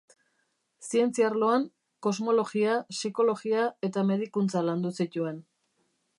[0.85, 1.67] Zientzia arloan,
[2.07, 5.41] kosmologia, psikologia eta medikuntza landu zituen.